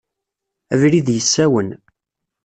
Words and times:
Abrid 0.73 1.07
yessawen. 1.11 1.69